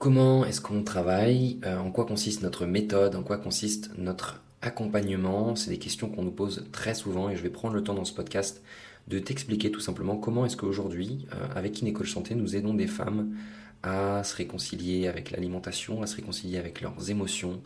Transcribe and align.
comment 0.00 0.46
est-ce 0.46 0.62
qu'on 0.62 0.82
travaille, 0.82 1.60
euh, 1.66 1.78
en 1.78 1.92
quoi 1.92 2.06
consiste 2.06 2.42
notre 2.42 2.64
méthode, 2.64 3.14
en 3.14 3.22
quoi 3.22 3.36
consiste 3.36 3.90
notre 3.98 4.42
accompagnement. 4.62 5.54
C'est 5.56 5.70
des 5.70 5.78
questions 5.78 6.08
qu'on 6.08 6.22
nous 6.22 6.30
pose 6.32 6.66
très 6.72 6.94
souvent 6.94 7.28
et 7.28 7.36
je 7.36 7.42
vais 7.42 7.50
prendre 7.50 7.74
le 7.74 7.84
temps 7.84 7.92
dans 7.92 8.06
ce 8.06 8.14
podcast 8.14 8.62
de 9.08 9.18
t'expliquer 9.18 9.70
tout 9.70 9.80
simplement 9.80 10.16
comment 10.16 10.46
est-ce 10.46 10.56
qu'aujourd'hui, 10.56 11.26
euh, 11.34 11.46
avec 11.54 11.82
Inécole 11.82 12.08
Santé, 12.08 12.34
nous 12.34 12.56
aidons 12.56 12.72
des 12.72 12.86
femmes 12.86 13.36
à 13.82 14.24
se 14.24 14.34
réconcilier 14.36 15.06
avec 15.06 15.30
l'alimentation, 15.32 16.02
à 16.02 16.06
se 16.06 16.16
réconcilier 16.16 16.56
avec 16.56 16.80
leurs 16.80 17.10
émotions, 17.10 17.60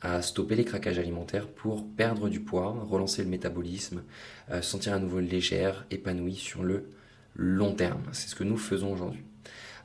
à 0.00 0.22
stopper 0.22 0.56
les 0.56 0.64
craquages 0.64 0.98
alimentaires 0.98 1.48
pour 1.48 1.86
perdre 1.86 2.30
du 2.30 2.40
poids, 2.40 2.86
relancer 2.88 3.22
le 3.22 3.28
métabolisme, 3.28 4.04
euh, 4.50 4.62
sentir 4.62 4.94
à 4.94 4.98
nouveau 4.98 5.20
légère, 5.20 5.84
épanouie 5.90 6.36
sur 6.36 6.62
le 6.62 6.94
long 7.34 7.74
terme. 7.74 8.04
C'est 8.12 8.28
ce 8.28 8.34
que 8.34 8.44
nous 8.44 8.56
faisons 8.56 8.90
aujourd'hui. 8.90 9.24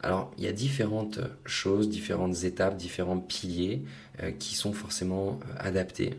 Alors, 0.01 0.31
il 0.37 0.45
y 0.45 0.47
a 0.47 0.53
différentes 0.53 1.19
choses, 1.45 1.89
différentes 1.89 2.43
étapes, 2.45 2.77
différents 2.77 3.19
piliers 3.19 3.83
euh, 4.23 4.31
qui 4.31 4.55
sont 4.55 4.71
forcément 4.71 5.39
euh, 5.43 5.55
adaptés 5.59 6.13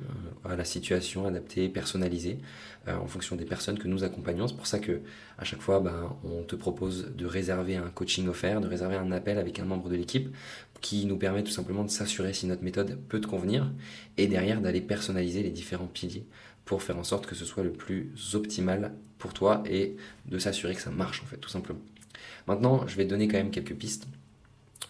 euh, 0.45 0.53
à 0.53 0.57
la 0.57 0.65
situation, 0.65 1.27
adaptés, 1.27 1.69
personnalisés 1.69 2.39
en 2.87 3.07
fonction 3.07 3.37
des 3.37 3.45
personnes 3.45 3.79
que 3.79 3.87
nous 3.89 4.05
accompagnons. 4.05 4.49
C'est 4.49 4.57
pour 4.57 4.67
ça 4.67 4.79
que 4.79 5.03
à 5.39 5.45
chaque 5.45 5.61
fois, 5.61 5.81
ben, 5.81 6.17
on 6.25 6.43
te 6.43 6.57
propose 6.57 7.13
de 7.15 7.27
réserver 7.27 7.77
un 7.77 7.91
coaching 7.91 8.27
offert, 8.27 8.63
de 8.63 8.67
réserver 8.67 8.97
un 8.97 9.13
appel 9.13 9.39
avec 9.39 9.59
un 9.61 9.67
membre 9.67 9.91
de 9.91 9.97
l'équipe 9.97 10.35
qui 10.81 11.05
nous 11.05 11.19
permet 11.19 11.45
tout 11.45 11.51
simplement 11.51 11.85
de 11.85 11.91
s'assurer 11.91 12.33
si 12.33 12.47
notre 12.47 12.65
méthode 12.65 12.99
peut 13.09 13.21
te 13.21 13.27
convenir 13.27 13.71
et 14.17 14.27
derrière 14.27 14.63
d'aller 14.63 14.81
personnaliser 14.81 15.43
les 15.43 15.51
différents 15.51 15.87
piliers 15.87 16.25
pour 16.65 16.83
faire 16.83 16.97
en 16.97 17.05
sorte 17.05 17.27
que 17.27 17.35
ce 17.35 17.45
soit 17.45 17.63
le 17.63 17.73
plus 17.73 18.13
optimal 18.35 18.93
pour 19.19 19.35
toi 19.35 19.63
et 19.69 19.97
de 20.27 20.39
s'assurer 20.39 20.75
que 20.75 20.81
ça 20.81 20.91
marche 20.91 21.23
en 21.23 21.27
fait 21.27 21.37
tout 21.37 21.51
simplement. 21.51 21.81
Maintenant, 22.47 22.87
je 22.87 22.97
vais 22.97 23.05
donner 23.05 23.29
quand 23.29 23.39
même 23.39 23.51
quelques 23.51 23.75
pistes. 23.75 24.07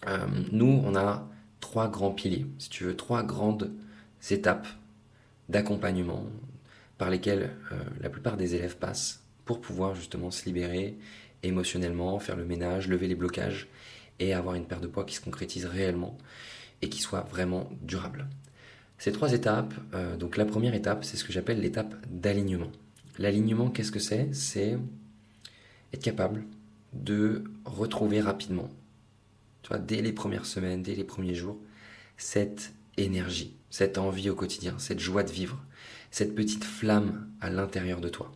Euh, 0.07 0.25
nous, 0.51 0.81
on 0.85 0.95
a 0.95 1.27
trois 1.59 1.89
grands 1.89 2.11
piliers, 2.11 2.45
si 2.57 2.69
tu 2.69 2.83
veux, 2.83 2.95
trois 2.95 3.23
grandes 3.23 3.71
étapes 4.29 4.67
d'accompagnement 5.49 6.25
par 6.97 7.09
lesquelles 7.09 7.51
euh, 7.71 7.75
la 8.01 8.09
plupart 8.09 8.37
des 8.37 8.55
élèves 8.55 8.77
passent 8.77 9.23
pour 9.45 9.61
pouvoir 9.61 9.95
justement 9.95 10.31
se 10.31 10.45
libérer 10.45 10.97
émotionnellement, 11.43 12.19
faire 12.19 12.35
le 12.35 12.45
ménage, 12.45 12.87
lever 12.87 13.07
les 13.07 13.15
blocages 13.15 13.67
et 14.19 14.33
avoir 14.33 14.55
une 14.55 14.65
perte 14.65 14.83
de 14.83 14.87
poids 14.87 15.03
qui 15.03 15.15
se 15.15 15.21
concrétise 15.21 15.65
réellement 15.65 16.17
et 16.81 16.89
qui 16.89 16.99
soit 16.99 17.21
vraiment 17.21 17.69
durable. 17.81 18.27
Ces 18.97 19.11
trois 19.11 19.33
étapes, 19.33 19.73
euh, 19.95 20.15
donc 20.15 20.37
la 20.37 20.45
première 20.45 20.75
étape, 20.75 21.03
c'est 21.03 21.17
ce 21.17 21.23
que 21.23 21.33
j'appelle 21.33 21.59
l'étape 21.59 21.95
d'alignement. 22.07 22.71
L'alignement, 23.17 23.69
qu'est-ce 23.69 23.91
que 23.91 23.99
c'est? 23.99 24.29
C'est 24.33 24.77
être 25.93 26.03
capable 26.03 26.43
de 26.93 27.43
retrouver 27.65 28.21
rapidement, 28.21 28.69
tu 29.61 29.69
vois, 29.69 29.79
dès 29.79 30.01
les 30.01 30.11
premières 30.11 30.45
semaines, 30.45 30.83
dès 30.83 30.95
les 30.95 31.03
premiers 31.03 31.35
jours, 31.35 31.57
cette 32.17 32.73
énergie, 32.97 33.55
cette 33.69 33.97
envie 33.97 34.29
au 34.29 34.35
quotidien, 34.35 34.75
cette 34.77 34.99
joie 34.99 35.23
de 35.23 35.31
vivre, 35.31 35.63
cette 36.09 36.35
petite 36.35 36.63
flamme 36.63 37.29
à 37.39 37.49
l'intérieur 37.49 38.01
de 38.01 38.09
toi. 38.09 38.31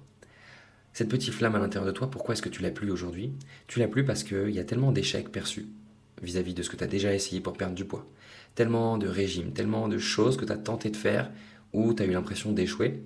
Cette 0.93 1.09
petite 1.09 1.33
flamme 1.33 1.55
à 1.55 1.59
l'intérieur 1.59 1.85
de 1.85 1.91
toi, 1.91 2.09
pourquoi 2.09 2.33
est-ce 2.33 2.41
que 2.41 2.49
tu 2.49 2.61
l'as 2.61 2.71
plus 2.71 2.89
aujourd'hui? 2.89 3.33
Tu 3.67 3.79
l'as 3.79 3.89
plus 3.89 4.05
parce 4.05 4.23
qu'il 4.23 4.51
y 4.51 4.59
a 4.59 4.63
tellement 4.63 4.93
d'échecs 4.93 5.29
perçus 5.29 5.67
vis-à-vis 6.21 6.53
de 6.53 6.63
ce 6.63 6.69
que 6.69 6.77
tu 6.77 6.83
as 6.85 6.87
déjà 6.87 7.13
essayé 7.13 7.41
pour 7.41 7.53
perdre 7.53 7.75
du 7.75 7.83
poids. 7.83 8.07
Tellement 8.55 8.97
de 8.97 9.07
régimes, 9.07 9.51
tellement 9.51 9.89
de 9.89 9.97
choses 9.97 10.37
que 10.37 10.45
tu 10.45 10.53
as 10.53 10.57
tenté 10.57 10.89
de 10.89 10.95
faire 10.95 11.29
où 11.73 11.93
tu 11.93 12.01
as 12.01 12.05
eu 12.05 12.11
l'impression 12.11 12.53
d'échouer, 12.53 13.03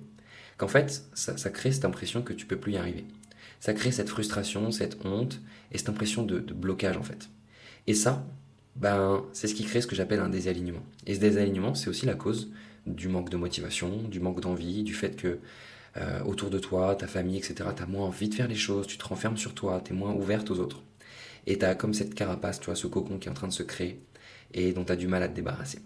qu'en 0.56 0.68
fait, 0.68 1.04
ça, 1.14 1.36
ça 1.36 1.50
crée 1.50 1.72
cette 1.72 1.84
impression 1.84 2.22
que 2.22 2.32
tu 2.32 2.46
peux 2.46 2.56
plus 2.56 2.74
y 2.74 2.76
arriver 2.76 3.04
ça 3.60 3.74
crée 3.74 3.92
cette 3.92 4.08
frustration, 4.08 4.70
cette 4.70 5.04
honte 5.04 5.40
et 5.70 5.78
cette 5.78 5.88
impression 5.88 6.22
de, 6.22 6.40
blocage 6.40 6.96
en 6.96 7.02
fait. 7.02 7.28
Et 7.86 7.94
ça, 7.94 8.26
ben, 8.76 9.24
c'est 9.32 9.46
ce 9.46 9.54
qui 9.54 9.64
crée 9.64 9.80
ce 9.80 9.86
que 9.86 9.94
j'appelle 9.94 10.20
un 10.20 10.28
désalignement. 10.28 10.82
Et 11.06 11.14
ce 11.14 11.20
désalignement, 11.20 11.74
c'est 11.74 11.90
aussi 11.90 12.06
la 12.06 12.14
cause 12.14 12.50
du 12.86 13.08
manque 13.08 13.30
de 13.30 13.36
motivation, 13.36 14.02
du 14.08 14.20
manque 14.20 14.40
d'envie, 14.40 14.82
du 14.82 14.94
fait 14.94 15.16
que 15.16 15.38
euh, 15.96 16.22
autour 16.24 16.50
de 16.50 16.58
toi, 16.58 16.94
ta 16.94 17.06
famille, 17.06 17.36
etc., 17.36 17.70
tu 17.76 17.82
as 17.82 17.86
moins 17.86 18.06
envie 18.06 18.28
de 18.28 18.34
faire 18.34 18.48
les 18.48 18.54
choses, 18.54 18.86
tu 18.86 18.96
te 18.96 19.04
renfermes 19.04 19.36
sur 19.36 19.54
toi, 19.54 19.82
tu 19.84 19.92
es 19.92 19.96
moins 19.96 20.14
ouverte 20.14 20.50
aux 20.50 20.58
autres. 20.58 20.82
Et 21.46 21.58
tu 21.58 21.64
as 21.64 21.74
comme 21.74 21.94
cette 21.94 22.14
carapace, 22.14 22.60
tu 22.60 22.66
vois, 22.66 22.76
ce 22.76 22.86
cocon 22.86 23.18
qui 23.18 23.28
est 23.28 23.30
en 23.30 23.34
train 23.34 23.48
de 23.48 23.52
se 23.52 23.62
créer 23.62 24.00
et 24.54 24.72
dont 24.72 24.84
tu 24.84 24.92
as 24.92 24.96
du 24.96 25.08
mal 25.08 25.22
à 25.22 25.28
te 25.28 25.34
débarrasser. 25.34 25.80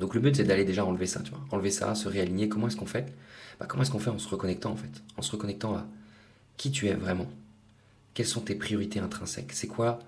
Donc 0.00 0.14
le 0.14 0.20
but, 0.20 0.36
c'est 0.36 0.44
d'aller 0.44 0.64
déjà 0.64 0.84
enlever 0.84 1.06
ça, 1.06 1.20
tu 1.20 1.30
vois, 1.30 1.40
enlever 1.50 1.70
ça, 1.70 1.94
se 1.94 2.08
réaligner. 2.08 2.48
Comment 2.48 2.68
est-ce 2.68 2.76
qu'on 2.76 2.86
fait? 2.86 3.12
Bah, 3.58 3.66
Comment 3.68 3.82
est-ce 3.82 3.90
qu'on 3.90 3.98
fait 3.98 4.10
en 4.10 4.18
se 4.18 4.28
reconnectant, 4.28 4.72
en 4.72 4.76
fait? 4.76 5.02
En 5.16 5.22
se 5.22 5.32
reconnectant 5.32 5.74
à 5.74 5.86
qui 6.56 6.70
tu 6.70 6.88
es 6.88 6.94
vraiment. 6.94 7.28
Quelles 8.14 8.26
sont 8.26 8.40
tes 8.40 8.54
priorités 8.54 8.98
intrinsèques? 8.98 9.52
C'est 9.52 9.66
quoi 9.66 9.98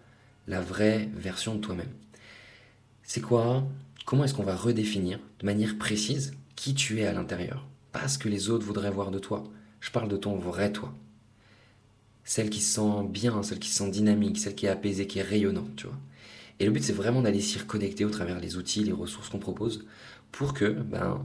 la 0.47 0.61
vraie 0.61 1.09
version 1.15 1.55
de 1.55 1.61
toi-même? 1.61 1.93
C'est 3.03 3.21
quoi 3.21 3.67
Comment 4.05 4.25
est-ce 4.25 4.33
qu'on 4.33 4.43
va 4.43 4.57
redéfinir 4.57 5.21
de 5.41 5.45
manière 5.45 5.77
précise 5.77 6.33
qui 6.57 6.75
tu 6.75 7.01
es 7.01 7.07
à 7.07 7.13
l'intérieur? 7.13 7.67
Pas 7.93 8.09
ce 8.09 8.17
que 8.17 8.31
les 8.31 8.49
autres 8.49 8.65
voudraient 8.65 8.91
voir 8.91 9.11
de 9.11 9.19
toi. 9.19 9.45
Je 9.81 9.91
parle 9.91 10.09
de 10.09 10.17
ton 10.17 10.37
vrai 10.37 10.73
toi. 10.73 10.95
Celle 12.25 12.49
qui 12.49 12.61
se 12.61 12.77
sent 12.77 13.07
bien, 13.09 13.43
celle 13.43 13.59
qui 13.59 13.69
se 13.69 13.77
sent 13.77 13.91
dynamique, 13.91 14.39
celle 14.39 14.55
qui 14.55 14.67
est 14.67 14.71
apaisée, 14.71 15.07
qui 15.07 15.19
est 15.19 15.23
rayonnante, 15.23 15.77
tu 15.77 15.87
vois. 15.87 15.99
Et 16.59 16.65
le 16.65 16.71
but, 16.71 16.83
c'est 16.83 16.93
vraiment 16.93 17.23
d'aller 17.23 17.41
s'y 17.41 17.59
reconnecter 17.59 18.05
au 18.05 18.11
travers 18.11 18.41
des 18.41 18.57
outils, 18.57 18.83
les 18.83 18.93
ressources 18.93 19.29
qu'on 19.29 19.39
propose, 19.39 19.85
pour 20.33 20.55
que 20.55 20.71
ben, 20.71 21.25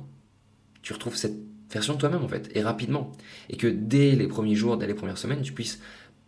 tu 0.81 0.94
retrouves 0.94 1.16
cette 1.16 1.38
version 1.73 1.94
de 1.94 2.00
toi-même 2.00 2.23
en 2.23 2.28
fait, 2.28 2.50
et 2.56 2.61
rapidement. 2.61 3.11
Et 3.50 3.57
que 3.57 3.67
dès 3.67 4.11
les 4.11 4.28
premiers 4.28 4.56
jours, 4.56 4.78
dès 4.78 4.88
les 4.88 4.94
premières 4.94 5.17
semaines, 5.17 5.41
tu 5.41 5.53
puisses 5.53 5.79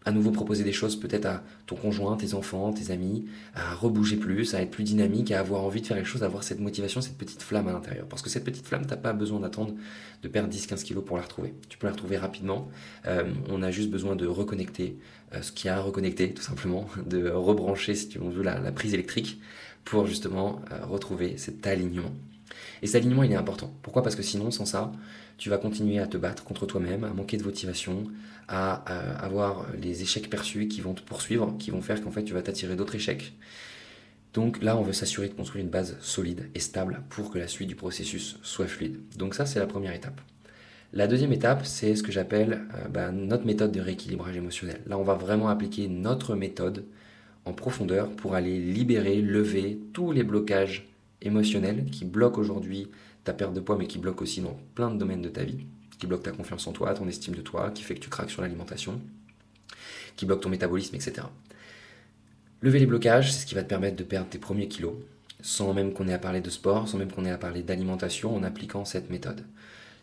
à 0.06 0.12
nouveau 0.12 0.30
proposer 0.30 0.64
des 0.64 0.72
choses 0.72 0.96
peut-être 0.96 1.26
à 1.26 1.44
ton 1.66 1.76
conjoint, 1.76 2.16
tes 2.16 2.36
enfants, 2.36 2.72
tes 2.72 2.92
amis, 2.92 3.26
à 3.56 3.74
rebouger 3.74 4.18
plus, 4.18 4.54
à 4.54 4.62
être 4.62 4.70
plus 4.70 4.84
dynamique, 4.84 5.32
à 5.32 5.40
avoir 5.40 5.64
envie 5.64 5.82
de 5.82 5.88
faire 5.88 5.98
les 5.98 6.06
choses, 6.06 6.22
à 6.22 6.28
avoir 6.28 6.44
cette 6.44 6.60
motivation, 6.60 7.02
cette 7.02 7.18
petite 7.18 7.42
flamme 7.42 7.68
à 7.68 7.74
l'intérieur. 7.74 8.06
Parce 8.08 8.22
que 8.22 8.30
cette 8.30 8.44
petite 8.44 8.68
flamme, 8.68 8.86
t'as 8.86 8.98
pas 8.98 9.14
besoin 9.14 9.40
d'attendre 9.40 9.74
de 10.22 10.28
perdre 10.28 10.54
10-15 10.54 10.84
kilos 10.84 11.04
pour 11.04 11.18
la 11.18 11.24
retrouver. 11.24 11.56
Tu 11.70 11.80
peux 11.80 11.88
la 11.88 11.94
retrouver 11.94 12.18
rapidement. 12.18 12.70
Euh, 13.08 13.24
on 13.50 13.64
a 13.64 13.72
juste 13.72 13.90
besoin 13.90 14.16
de 14.16 14.28
reconnecter 14.28 15.00
euh, 15.34 15.42
ce 15.42 15.52
qui 15.52 15.70
a 15.70 15.78
à 15.78 15.82
reconnecter, 15.82 16.36
tout 16.36 16.44
simplement, 16.44 16.88
de 17.08 17.28
rebrancher, 17.28 17.96
si 17.96 18.08
tu 18.08 18.20
veux, 18.20 18.44
la, 18.44 18.60
la 18.60 18.72
prise 18.72 18.94
électrique 18.94 19.40
pour 19.86 20.06
justement 20.06 20.62
euh, 20.72 20.86
retrouver 20.86 21.38
cet 21.38 21.66
alignement. 21.66 22.12
Et 22.84 22.88
cet 22.88 22.98
alignement, 22.98 23.24
il 23.24 23.32
est 23.32 23.36
important. 23.36 23.74
Pourquoi? 23.82 24.04
Parce 24.04 24.16
que 24.16 24.24
sinon, 24.24 24.52
sans 24.52 24.66
ça, 24.66 24.92
tu 25.38 25.50
vas 25.50 25.58
continuer 25.58 26.00
à 26.00 26.08
te 26.08 26.18
battre 26.18 26.44
contre 26.44 26.66
toi-même, 26.66 27.04
à 27.04 27.10
manquer 27.10 27.38
de 27.38 27.44
motivation, 27.44 28.06
à, 28.48 28.74
avoir 29.24 29.66
les 29.82 30.02
échecs 30.02 30.30
perçus 30.30 30.68
qui 30.68 30.82
vont 30.82 30.94
te 30.94 31.02
poursuivre, 31.02 31.56
qui 31.58 31.72
vont 31.72 31.82
faire 31.82 32.02
qu'en 32.02 32.12
fait 32.12 32.24
tu 32.24 32.34
vas 32.34 32.42
t'attirer 32.42 32.76
d'autres 32.76 32.96
échecs. 32.96 33.34
Donc 34.34 34.62
là, 34.62 34.76
on 34.78 34.82
veut 34.82 34.94
s'assurer 34.94 35.30
de 35.30 35.34
construire 35.34 35.64
une 35.64 35.72
base 35.72 35.98
solide 36.02 36.50
et 36.56 36.60
stable 36.60 37.04
pour 37.10 37.32
que 37.32 37.38
la 37.38 37.48
suite 37.48 37.70
du 37.70 37.76
processus 37.76 38.38
soit 38.44 38.68
fluide. 38.68 38.98
Donc 39.18 39.34
ça, 39.34 39.46
c'est 39.46 39.60
la 39.60 39.66
première 39.66 39.94
étape. 39.94 40.20
La 40.92 41.08
deuxième 41.08 41.32
étape, 41.32 41.66
c'est 41.66 41.96
ce 41.96 42.04
que 42.04 42.12
j'appelle 42.12 42.62
euh, 42.76 42.88
bah, 42.90 43.12
notre 43.12 43.46
méthode 43.46 43.72
de 43.72 43.80
rééquilibrage 43.80 44.36
émotionnel. 44.36 44.82
Là, 44.88 44.98
on 44.98 45.04
va 45.04 45.14
vraiment 45.14 45.48
appliquer 45.48 45.88
notre 45.88 46.36
méthode 46.36 46.86
en 47.46 47.54
profondeur 47.54 48.10
pour 48.10 48.36
aller 48.36 48.60
libérer, 48.60 49.22
lever 49.22 49.80
tous 49.94 50.12
les 50.12 50.24
blocages 50.24 50.88
émotionnels 51.22 51.86
qui 51.86 52.06
bloquent 52.06 52.40
aujourd'hui 52.40 52.90
ta 53.24 53.34
perte 53.34 53.54
de 53.54 53.60
poids, 53.60 53.78
mais 53.78 53.88
qui 53.88 53.98
bloque 53.98 54.22
aussi 54.22 54.42
dans 54.42 54.58
plein 54.76 54.92
de 54.92 54.98
domaines 54.98 55.22
de 55.22 55.30
ta 55.30 55.44
vie, 55.44 55.66
qui 55.98 56.08
bloque 56.08 56.24
ta 56.24 56.32
confiance 56.32 56.68
en 56.68 56.72
toi, 56.72 56.94
ton 56.94 57.08
estime 57.08 57.36
de 57.36 57.42
toi, 57.42 57.72
qui 57.72 57.84
fait 57.84 57.96
que 57.96 58.00
tu 58.00 58.10
craques 58.10 58.30
sur 58.30 58.42
l'alimentation, 58.42 59.02
qui 60.16 60.26
bloque 60.26 60.42
ton 60.42 60.50
métabolisme, 60.50 60.96
etc. 60.96 61.28
Lever 62.62 62.80
les 62.80 62.86
blocages, 62.86 63.34
c'est 63.34 63.42
ce 63.42 63.46
qui 63.46 63.56
va 63.56 63.64
te 63.64 63.70
permettre 63.70 63.96
de 63.96 64.04
perdre 64.04 64.30
tes 64.30 64.38
premiers 64.38 64.68
kilos, 64.68 64.96
sans 65.42 65.74
même 65.74 65.94
qu'on 65.94 66.08
ait 66.08 66.14
à 66.14 66.20
parler 66.20 66.42
de 66.42 66.50
sport, 66.50 66.88
sans 66.88 66.98
même 66.98 67.12
qu'on 67.12 67.26
ait 67.26 67.32
à 67.32 67.38
parler 67.38 67.64
d'alimentation, 67.64 68.36
en 68.36 68.44
appliquant 68.44 68.86
cette 68.86 69.10
méthode. 69.10 69.44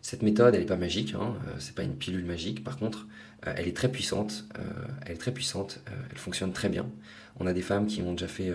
Cette 0.01 0.21
méthode, 0.21 0.53
elle 0.53 0.61
n'est 0.61 0.67
pas 0.67 0.75
magique, 0.75 1.13
hein, 1.13 1.35
euh, 1.47 1.55
c'est 1.59 1.73
pas 1.73 1.83
une 1.83 1.95
pilule 1.95 2.25
magique. 2.25 2.61
Par 2.63 2.77
contre, 2.77 3.07
euh, 3.47 3.53
elle 3.55 3.69
est 3.69 3.75
très 3.75 3.89
puissante. 3.89 4.45
Euh, 4.59 4.61
elle 5.05 5.13
est 5.13 5.17
très 5.17 5.31
puissante. 5.31 5.79
elle 6.11 6.17
fonctionne 6.17 6.51
très 6.51 6.67
bien. 6.67 6.85
On 7.39 7.47
a 7.47 7.53
des 7.53 7.61
femmes 7.61 7.87
qui 7.87 8.01
ont 8.01 8.11
déjà 8.11 8.27
fait 8.27 8.51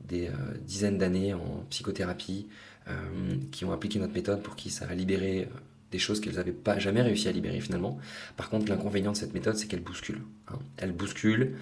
des 0.00 0.30
dizaines 0.66 0.96
d'années 0.96 1.34
en 1.34 1.66
psychothérapie, 1.70 2.46
euh, 2.88 3.36
qui 3.52 3.66
ont 3.66 3.72
appliqué 3.72 3.98
notre 3.98 4.14
méthode 4.14 4.42
pour 4.42 4.56
qui 4.56 4.70
ça 4.70 4.86
a 4.88 4.94
libéré 4.94 5.42
euh, 5.42 5.58
des 5.90 5.98
choses 5.98 6.20
qu'elles 6.20 6.36
n'avaient 6.36 6.52
pas 6.52 6.78
jamais 6.78 7.02
réussi 7.02 7.28
à 7.28 7.32
libérer 7.32 7.60
finalement. 7.60 7.98
Par 8.38 8.48
contre, 8.48 8.70
l'inconvénient 8.70 9.12
de 9.12 9.16
cette 9.16 9.34
méthode, 9.34 9.56
c'est 9.56 9.66
qu'elle 9.66 9.82
bouscule. 9.82 10.22
Hein. 10.48 10.58
Elle 10.78 10.92
bouscule, 10.92 11.56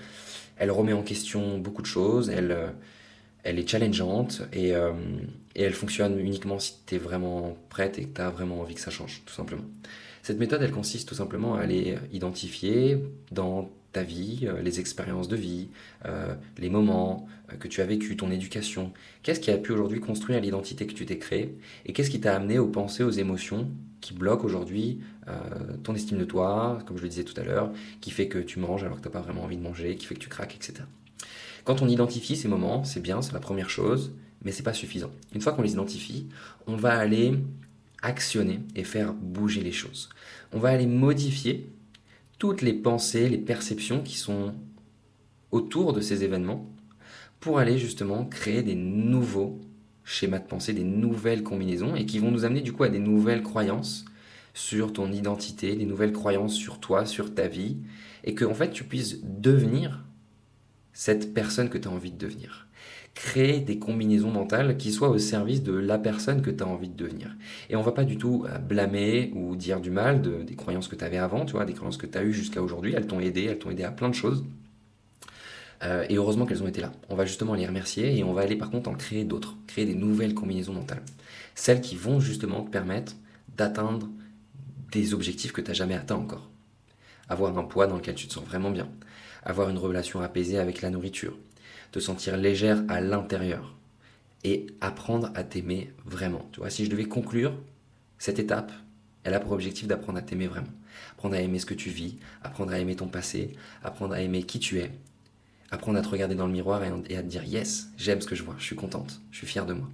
elle 0.57 0.71
remet 0.71 0.93
en 0.93 1.03
question 1.03 1.59
beaucoup 1.59 1.83
de 1.83 1.87
choses, 1.87 2.31
elle, 2.31 2.53
euh, 2.53 2.69
elle 3.43 3.59
est 3.59 3.69
challengeante 3.69 4.43
et, 4.53 4.71
et 4.71 5.63
elle 5.63 5.73
fonctionne 5.73 6.19
uniquement 6.21 6.61
si 6.61 6.75
tu 6.87 6.95
es 6.95 6.99
vraiment 6.99 7.57
prête 7.71 7.99
et 7.99 8.05
que 8.05 8.15
tu 8.15 8.21
as 8.21 8.31
vraiment 8.31 8.61
envie 8.61 8.75
que 8.75 8.81
ça 8.81 8.91
change, 8.93 9.23
tout 9.27 9.35
simplement. 9.35 9.65
Cette 10.23 10.39
méthode, 10.39 10.63
elle 10.63 10.73
consiste 10.73 11.09
tout 11.09 11.15
simplement 11.15 11.55
à 11.55 11.61
aller 11.61 11.97
identifier 12.13 12.99
dans 13.33 13.71
ta 13.97 14.03
vie, 14.03 14.41
euh, 14.43 14.61
les 14.61 14.79
expériences 14.79 15.27
de 15.27 15.37
vie, 15.37 15.69
euh, 16.05 16.35
les 16.59 16.69
moments 16.69 17.27
euh, 17.51 17.57
que 17.57 17.67
tu 17.67 17.81
as 17.81 17.87
vécu, 17.87 18.15
ton 18.15 18.31
éducation. 18.31 18.93
Qu'est-ce 19.23 19.41
qui 19.41 19.51
a 19.51 19.57
pu 19.57 19.73
aujourd'hui 19.73 20.01
construire 20.01 20.39
l'identité 20.39 20.87
que 20.87 20.93
tu 20.93 21.07
t'es 21.07 21.17
créée 21.17 21.57
et 21.87 21.95
qu'est-ce 21.95 22.11
qui 22.11 22.21
t'a 22.21 22.37
amené 22.37 22.59
aux 22.59 22.67
pensées, 22.69 23.05
aux 23.05 23.11
émotions 23.11 23.71
qui 24.03 24.13
bloquent 24.13 24.45
aujourd'hui 24.45 25.01
ton 25.83 25.97
estime 25.97 26.19
de 26.19 26.25
toi, 26.25 26.79
comme 26.87 26.97
je 26.97 27.03
le 27.03 27.09
disais 27.09 27.25
tout 27.25 27.35
à 27.41 27.43
l'heure, 27.43 27.73
qui 28.01 28.13
fait 28.13 28.29
que 28.29 28.39
tu 28.39 28.61
manges 28.61 28.85
alors 28.85 28.99
que 28.99 29.03
tu 29.03 29.09
n'as 29.09 29.13
pas 29.13 29.21
vraiment 29.21 29.43
envie 29.43 29.57
de 29.57 29.63
manger, 29.63 29.97
qui 29.97 30.07
fait 30.07 30.15
que 30.15 30.21
tu 30.21 30.29
craques, 30.29 30.55
etc. 30.55 30.85
Quand 31.65 31.83
on 31.83 31.89
identifie 31.89 32.37
ces 32.37 32.47
moments, 32.47 32.85
c'est 32.85 33.01
bien, 33.01 33.21
c'est 33.21 33.33
la 33.33 33.41
première 33.41 33.69
chose, 33.69 34.13
mais 34.45 34.53
c'est 34.53 34.63
pas 34.63 34.75
suffisant. 34.75 35.11
Une 35.35 35.41
fois 35.41 35.53
qu'on 35.53 35.63
les 35.63 35.73
identifie, 35.73 36.29
on 36.69 36.77
va 36.77 36.97
aller 36.97 37.35
actionner 38.03 38.61
et 38.77 38.85
faire 38.85 39.13
bouger 39.13 39.63
les 39.63 39.73
choses. 39.73 40.11
On 40.53 40.61
va 40.61 40.69
aller 40.69 40.87
modifier 40.87 41.69
toutes 42.39 42.63
les 42.63 42.75
pensées, 42.75 43.29
les 43.29 43.39
perceptions 43.39 44.03
qui 44.03 44.17
sont 44.17 44.55
autour 45.51 45.93
de 45.93 46.01
ces 46.01 46.25
événements 46.25 46.71
pour 47.41 47.59
aller 47.59 47.79
justement 47.79 48.25
créer 48.25 48.63
des 48.63 48.75
nouveaux 48.75 49.61
schémas 50.05 50.39
de 50.39 50.47
pensée, 50.47 50.73
des 50.73 50.85
nouvelles 50.85 51.43
combinaisons 51.43 51.97
et 51.97 52.07
qui 52.07 52.19
vont 52.19 52.31
nous 52.31 52.45
amener 52.45 52.61
du 52.61 52.73
coup 52.73 52.85
à 52.85 52.89
des 52.89 52.99
nouvelles 52.99 53.43
croyances 53.43 54.05
sur 54.55 54.93
ton 54.93 55.13
identité, 55.13 55.77
des 55.77 55.85
nouvelles 55.85 56.13
croyances 56.13 56.55
sur 56.55 56.81
toi, 56.81 57.05
sur 57.07 57.35
ta 57.35 57.49
vie 57.49 57.77
et 58.25 58.35
que 58.35 58.45
en 58.45 58.55
fait 58.55 58.71
tu 58.71 58.85
puisses 58.85 59.21
devenir 59.23 60.05
cette 60.93 61.35
personne 61.35 61.69
que 61.69 61.79
tu 61.79 61.89
as 61.89 61.91
envie 61.91 62.13
de 62.13 62.19
devenir. 62.19 62.66
Créer 63.17 63.61
des 63.61 63.79
combinaisons 63.79 64.31
mentales 64.31 64.77
qui 64.77 64.93
soient 64.93 65.09
au 65.09 65.19
service 65.19 65.63
de 65.63 65.73
la 65.73 65.99
personne 65.99 66.43
que 66.43 66.51
tu 66.51 66.63
as 66.63 66.67
envie 66.67 66.89
de 66.89 66.97
devenir. 66.97 67.35
Et 67.71 67.75
on 67.75 67.83
va 67.83 67.93
pas 67.93 68.05
du 68.05 68.19
tout 68.19 68.47
euh, 68.49 68.59
blâmer 68.59 69.33
ou 69.35 69.57
dire 69.57 69.81
du 69.81 69.91
mal 69.91 70.23
de, 70.23 70.43
des 70.43 70.55
croyances 70.55 70.87
que 70.87 70.95
tu 70.95 71.05
avais 71.05 71.19
avant, 71.19 71.45
tu 71.45 71.53
vois, 71.53 71.65
des 71.65 71.73
croyances 71.73 71.97
que 71.97 72.07
tu 72.07 72.17
as 72.17 72.23
eues 72.23 72.33
jusqu'à 72.33 72.63
aujourd'hui, 72.63 72.95
elles 72.95 73.07
t'ont 73.07 73.19
aidé, 73.19 73.45
elles 73.45 73.59
t'ont 73.59 73.71
aidé 73.71 73.83
à 73.83 73.91
plein 73.91 74.11
de 74.11 74.15
choses. 74.15 74.45
Euh, 75.83 76.07
et 76.09 76.17
heureusement 76.17 76.47
qu'elles 76.47 76.63
ont 76.63 76.69
été 76.69 76.81
là. 76.81 76.93
On 77.09 77.15
va 77.15 77.27
justement 77.27 77.55
les 77.55 77.67
remercier 77.67 78.17
et 78.17 78.25
on 78.25 78.33
va 78.33 78.43
aller 78.43 78.57
par 78.57 78.71
contre 78.71 78.89
en 78.89 78.95
créer 78.95 79.25
d'autres, 79.25 79.57
créer 79.67 79.85
des 79.85 79.95
nouvelles 79.95 80.35
combinaisons 80.35 80.73
mentales. 80.73 81.03
Celles 81.55 81.81
qui 81.81 81.97
vont 81.97 82.21
justement 82.21 82.63
te 82.63 82.71
permettre 82.71 83.15
d'atteindre 83.57 84.09
des 84.93 85.15
objectifs 85.15 85.53
que 85.53 85.61
tu 85.61 85.69
n'as 85.69 85.75
jamais 85.75 85.95
atteints 85.95 86.17
encore. 86.17 86.49
Avoir 87.29 87.57
un 87.59 87.65
poids 87.65 87.87
dans 87.87 87.97
lequel 87.97 88.15
tu 88.15 88.27
te 88.27 88.35
sens 88.35 88.45
vraiment 88.45 88.71
bien. 88.71 88.89
Avoir 89.43 89.69
une 89.69 89.79
relation 89.79 90.21
apaisée 90.21 90.59
avec 90.59 90.83
la 90.83 90.91
nourriture. 90.91 91.37
Te 91.93 91.99
sentir 91.99 92.37
légère 92.37 92.83
à 92.89 93.01
l'intérieur. 93.01 93.75
Et 94.45 94.67
apprendre 94.81 95.31
à 95.35 95.43
t'aimer 95.43 95.93
vraiment. 96.05 96.49
Tu 96.53 96.61
vois, 96.61 96.71
si 96.71 96.85
je 96.85 96.91
devais 96.91 97.07
conclure 97.07 97.53
cette 98.19 98.39
étape, 98.39 98.73
elle 99.25 99.35
a 99.35 99.41
pour 99.41 99.53
objectif 99.53 99.89
d'apprendre 99.89 100.19
à 100.19 100.23
t'aimer 100.23 100.47
vraiment. 100.47 100.73
Apprendre 101.13 101.35
à 101.35 101.41
aimer 101.41 101.59
ce 101.59 101.67
que 101.67 101.75
tu 101.75 101.91
vis, 101.91 102.17
apprendre 102.43 102.73
à 102.73 102.79
aimer 102.79 102.97
ton 102.97 103.09
passé, 103.09 103.53
apprendre 103.83 104.15
à 104.15 104.21
aimer 104.21 104.45
qui 104.45 104.61
tu 104.61 104.79
es, 104.79 104.93
apprendre 105.71 105.99
à 105.99 106.03
te 106.03 106.09
regarder 106.09 106.35
dans 106.35 106.47
le 106.47 106.53
miroir 106.53 106.83
et, 106.85 107.17
à 107.17 107.23
te 107.23 107.27
dire 107.27 107.45
yes, 107.45 107.89
j'aime 107.97 108.21
ce 108.21 108.27
que 108.27 108.35
je 108.35 108.43
vois, 108.43 108.55
je 108.59 108.65
suis 108.65 108.77
contente, 108.77 109.21
je 109.33 109.39
suis 109.39 109.47
fière 109.47 109.67
de 109.67 109.73
moi. 109.73 109.89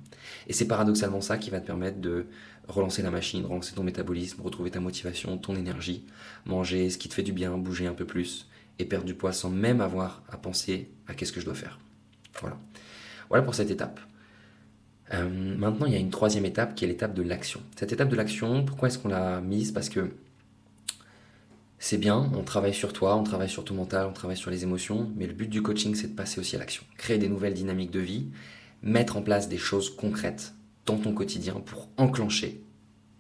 Et 0.49 0.53
c'est 0.53 0.67
paradoxalement 0.67 1.21
ça 1.21 1.39
qui 1.39 1.51
va 1.51 1.61
te 1.61 1.67
permettre 1.67 1.99
de 1.99 2.27
relancer 2.69 3.03
la 3.03 3.11
machine, 3.11 3.45
relancer 3.45 3.75
ton 3.75 3.83
métabolisme, 3.83 4.43
retrouver 4.43 4.71
ta 4.71 4.81
motivation, 4.81 5.39
ton 5.39 5.57
énergie, 5.57 6.05
manger 6.45 6.91
ce 6.91 6.99
qui 6.99 7.09
te 7.09 7.15
fait 7.15 7.23
du 7.23 7.33
bien, 7.33 7.57
bouger 7.57 7.87
un 7.87 7.95
peu 7.95 8.05
plus 8.05 8.49
et 8.79 8.85
perdre 8.85 9.07
du 9.07 9.15
poids 9.15 9.33
sans 9.33 9.51
même 9.51 9.81
avoir 9.81 10.23
à 10.29 10.37
penser 10.37 10.91
à 11.07 11.15
qu'est-ce 11.15 11.33
que 11.33 11.41
je 11.41 11.45
dois 11.45 11.55
faire. 11.55 11.79
Voilà. 12.41 12.59
Voilà 13.29 13.45
pour 13.45 13.55
cette 13.55 13.71
étape. 13.71 14.01
Euh, 15.15 15.29
maintenant, 15.57 15.87
il 15.87 15.93
y 15.93 15.97
a 15.97 15.99
une 15.99 16.11
troisième 16.11 16.45
étape 16.45 16.75
qui 16.75 16.85
est 16.85 16.89
l'étape 16.89 17.15
de 17.15 17.23
l'action. 17.23 17.61
Cette 17.77 17.93
étape 17.93 18.09
de 18.09 18.17
l'action, 18.17 18.65
pourquoi 18.65 18.89
est-ce 18.89 18.99
qu'on 18.99 19.09
l'a 19.09 19.41
mise? 19.41 19.73
Parce 19.73 19.89
que 19.89 20.13
c'est 21.79 21.99
bien, 21.99 22.31
on 22.35 22.45
travaille 22.45 22.75
sur 22.75 22.93
toi, 22.93 23.17
on 23.17 23.25
travaille 23.25 23.49
sur 23.49 23.65
ton 23.65 23.75
mental, 23.75 24.07
on 24.09 24.13
travaille 24.13 24.37
sur 24.37 24.51
les 24.51 24.63
émotions, 24.63 25.11
mais 25.17 25.27
le 25.27 25.33
but 25.33 25.49
du 25.49 25.63
coaching, 25.63 25.95
c'est 25.95 26.09
de 26.09 26.15
passer 26.15 26.41
aussi 26.41 26.57
à 26.57 26.59
l'action. 26.59 26.85
Créer 26.97 27.19
des 27.19 27.29
nouvelles 27.29 27.55
dynamiques 27.55 27.91
de 27.91 28.01
vie, 28.01 28.29
mettre 28.83 29.17
en 29.17 29.23
place 29.23 29.49
des 29.49 29.59
choses 29.59 29.95
concrètes 29.95 30.55
dans 30.87 30.97
ton 30.97 31.13
quotidien 31.13 31.55
pour 31.55 31.89
enclencher 31.97 32.63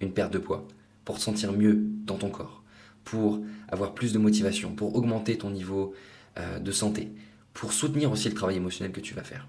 une 0.00 0.12
perte 0.12 0.32
de 0.32 0.38
poids, 0.38 0.66
pour 1.04 1.16
te 1.16 1.22
sentir 1.22 1.52
mieux 1.52 1.84
dans 2.04 2.16
ton 2.16 2.30
corps, 2.30 2.61
pour 3.04 3.40
avoir 3.68 3.94
plus 3.94 4.12
de 4.12 4.18
motivation, 4.18 4.74
pour 4.74 4.94
augmenter 4.96 5.36
ton 5.38 5.50
niveau 5.50 5.94
euh, 6.38 6.58
de 6.58 6.72
santé, 6.72 7.10
pour 7.54 7.72
soutenir 7.72 8.10
aussi 8.10 8.28
le 8.28 8.34
travail 8.34 8.56
émotionnel 8.56 8.92
que 8.92 9.00
tu 9.00 9.14
vas 9.14 9.22
faire. 9.22 9.46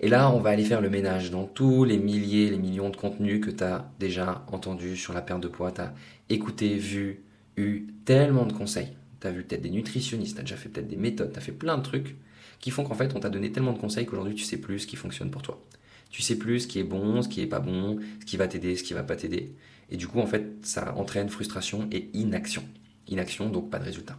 Et 0.00 0.08
là, 0.08 0.30
on 0.30 0.40
va 0.40 0.50
aller 0.50 0.64
faire 0.64 0.80
le 0.80 0.90
ménage 0.90 1.30
dans 1.30 1.44
tous 1.44 1.84
les 1.84 1.98
milliers, 1.98 2.50
les 2.50 2.58
millions 2.58 2.90
de 2.90 2.96
contenus 2.96 3.44
que 3.44 3.50
tu 3.50 3.64
as 3.64 3.90
déjà 3.98 4.44
entendus 4.50 4.96
sur 4.96 5.12
la 5.12 5.22
perte 5.22 5.42
de 5.42 5.48
poids, 5.48 5.72
tu 5.72 5.80
as 5.80 5.92
écouté, 6.28 6.76
vu, 6.76 7.22
eu 7.56 7.86
tellement 8.04 8.46
de 8.46 8.52
conseils. 8.52 8.92
Tu 9.20 9.26
as 9.26 9.30
vu 9.30 9.42
peut-être 9.42 9.62
des 9.62 9.70
nutritionnistes, 9.70 10.36
tu 10.36 10.40
as 10.40 10.44
déjà 10.44 10.56
fait 10.56 10.68
peut-être 10.68 10.88
des 10.88 10.96
méthodes, 10.96 11.32
tu 11.32 11.38
as 11.38 11.42
fait 11.42 11.52
plein 11.52 11.76
de 11.76 11.82
trucs 11.82 12.16
qui 12.60 12.70
font 12.70 12.84
qu'en 12.84 12.94
fait, 12.94 13.14
on 13.14 13.20
t'a 13.20 13.30
donné 13.30 13.52
tellement 13.52 13.72
de 13.72 13.78
conseils 13.78 14.06
qu'aujourd'hui, 14.06 14.34
tu 14.34 14.44
sais 14.44 14.58
plus 14.58 14.80
ce 14.80 14.86
qui 14.86 14.96
fonctionne 14.96 15.30
pour 15.30 15.42
toi. 15.42 15.62
Tu 16.10 16.22
sais 16.22 16.36
plus 16.36 16.60
ce 16.60 16.66
qui 16.66 16.78
est 16.78 16.84
bon, 16.84 17.22
ce 17.22 17.28
qui 17.28 17.40
est 17.40 17.46
pas 17.46 17.60
bon, 17.60 17.98
ce 18.20 18.26
qui 18.26 18.36
va 18.36 18.48
t'aider, 18.48 18.76
ce 18.76 18.82
qui 18.82 18.94
va 18.94 19.02
pas 19.02 19.16
t'aider. 19.16 19.54
Et 19.90 19.96
du 19.96 20.06
coup, 20.06 20.20
en 20.20 20.26
fait, 20.26 20.46
ça 20.62 20.94
entraîne 20.96 21.28
frustration 21.28 21.88
et 21.90 22.10
inaction. 22.14 22.62
Inaction, 23.10 23.50
donc 23.50 23.70
pas 23.70 23.78
de 23.78 23.84
résultat. 23.84 24.18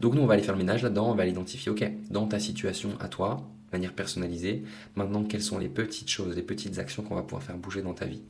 Donc 0.00 0.14
nous, 0.14 0.22
on 0.22 0.26
va 0.26 0.34
aller 0.34 0.42
faire 0.42 0.54
le 0.54 0.58
ménage 0.58 0.82
là-dedans, 0.82 1.10
on 1.10 1.14
va 1.14 1.24
l'identifier, 1.24 1.70
ok, 1.70 1.90
dans 2.10 2.26
ta 2.26 2.38
situation 2.38 2.90
à 3.00 3.08
toi, 3.08 3.48
de 3.70 3.76
manière 3.76 3.92
personnalisée, 3.92 4.62
maintenant, 4.94 5.24
quelles 5.24 5.42
sont 5.42 5.58
les 5.58 5.68
petites 5.68 6.10
choses, 6.10 6.36
les 6.36 6.42
petites 6.42 6.78
actions 6.78 7.02
qu'on 7.02 7.14
va 7.14 7.22
pouvoir 7.22 7.42
faire 7.42 7.56
bouger 7.56 7.82
dans 7.82 7.94
ta 7.94 8.06
vie 8.06 8.22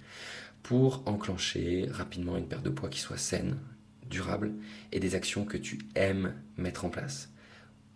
pour 0.62 1.02
enclencher 1.04 1.86
rapidement 1.90 2.36
une 2.36 2.46
perte 2.46 2.64
de 2.64 2.70
poids 2.70 2.88
qui 2.88 2.98
soit 2.98 3.18
saine, 3.18 3.58
durable 4.08 4.52
et 4.92 5.00
des 5.00 5.14
actions 5.14 5.44
que 5.44 5.58
tu 5.58 5.78
aimes 5.94 6.32
mettre 6.56 6.84
en 6.84 6.88
place. 6.88 7.30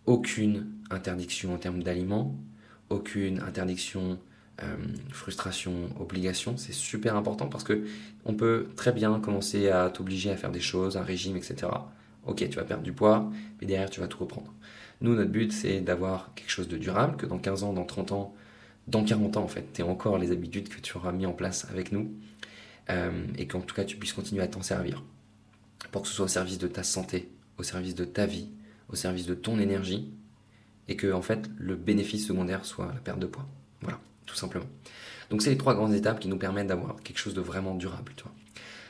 Aucune 0.05 0.67
interdiction 0.91 1.53
en 1.53 1.57
termes 1.57 1.81
d'aliments, 1.81 2.35
aucune 2.89 3.39
interdiction, 3.39 4.19
euh, 4.61 4.75
frustration, 5.11 5.89
obligation, 5.99 6.57
c'est 6.57 6.73
super 6.73 7.15
important 7.15 7.47
parce 7.47 7.63
que 7.63 7.85
on 8.25 8.33
peut 8.33 8.67
très 8.75 8.91
bien 8.91 9.19
commencer 9.19 9.69
à 9.69 9.89
t'obliger 9.89 10.31
à 10.31 10.37
faire 10.37 10.51
des 10.51 10.59
choses, 10.59 10.97
un 10.97 11.03
régime, 11.03 11.37
etc. 11.37 11.67
Ok, 12.29 12.47
tu 12.47 12.55
vas 12.57 12.63
perdre 12.63 12.83
du 12.83 12.93
poids, 12.93 13.29
mais 13.59 13.65
derrière 13.65 13.89
tu 13.89 13.99
vas 13.99 14.07
tout 14.07 14.19
reprendre. 14.19 14.53
Nous, 15.01 15.15
notre 15.15 15.31
but, 15.31 15.51
c'est 15.51 15.81
d'avoir 15.81 16.31
quelque 16.35 16.51
chose 16.51 16.67
de 16.67 16.77
durable, 16.77 17.17
que 17.17 17.25
dans 17.25 17.39
15 17.39 17.63
ans, 17.63 17.73
dans 17.73 17.85
30 17.85 18.11
ans, 18.11 18.35
dans 18.87 19.03
40 19.03 19.37
ans, 19.37 19.43
en 19.43 19.47
fait, 19.47 19.65
tu 19.73 19.81
encore 19.81 20.19
les 20.19 20.31
habitudes 20.31 20.69
que 20.69 20.79
tu 20.79 20.95
auras 20.95 21.11
mis 21.11 21.25
en 21.25 21.33
place 21.33 21.65
avec 21.71 21.91
nous, 21.91 22.13
euh, 22.91 23.25
et 23.37 23.47
qu'en 23.47 23.61
tout 23.61 23.73
cas, 23.73 23.83
tu 23.83 23.97
puisses 23.97 24.13
continuer 24.13 24.43
à 24.43 24.47
t'en 24.47 24.61
servir 24.61 25.03
pour 25.91 26.03
que 26.03 26.07
ce 26.07 26.13
soit 26.13 26.25
au 26.25 26.29
service 26.29 26.59
de 26.59 26.67
ta 26.67 26.83
santé, 26.83 27.31
au 27.57 27.63
service 27.63 27.95
de 27.95 28.05
ta 28.05 28.27
vie, 28.27 28.49
au 28.89 28.95
service 28.95 29.25
de 29.25 29.33
ton 29.33 29.57
énergie, 29.57 30.13
et 30.87 30.95
que 30.95 31.11
en 31.11 31.21
fait 31.21 31.49
le 31.57 31.75
bénéfice 31.75 32.27
secondaire 32.27 32.65
soit 32.65 32.91
la 32.93 32.99
perte 32.99 33.19
de 33.19 33.27
poids. 33.27 33.47
Voilà, 33.81 33.99
tout 34.25 34.35
simplement. 34.35 34.65
Donc 35.29 35.41
c'est 35.41 35.49
les 35.49 35.57
trois 35.57 35.73
grandes 35.73 35.93
étapes 35.93 36.19
qui 36.19 36.27
nous 36.27 36.37
permettent 36.37 36.67
d'avoir 36.67 37.01
quelque 37.01 37.19
chose 37.19 37.33
de 37.33 37.41
vraiment 37.41 37.73
durable. 37.73 38.11
Tu. 38.15 38.23